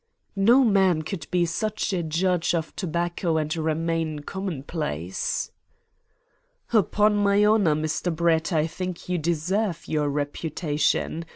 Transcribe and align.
"No 0.35 0.63
man 0.63 1.03
could 1.03 1.27
be 1.29 1.45
such 1.45 1.93
a 1.93 2.01
judge 2.01 2.55
of 2.55 2.75
tobacco 2.75 3.37
and 3.37 3.55
remain 3.55 4.17
commonplace." 4.23 5.51
"'Pon 6.71 7.15
my 7.15 7.45
honour, 7.45 7.75
Mr. 7.75 8.15
Brett, 8.15 8.51
I 8.51 8.65
think 8.65 9.07
you 9.09 9.19
deserve 9.19 9.87
your 9.87 10.09
reputation. 10.09 11.23